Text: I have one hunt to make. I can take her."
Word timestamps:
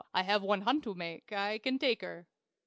I 0.15 0.23
have 0.23 0.41
one 0.41 0.61
hunt 0.61 0.83
to 0.85 0.95
make. 0.95 1.31
I 1.31 1.59
can 1.59 1.77
take 1.77 2.01
her." 2.01 2.25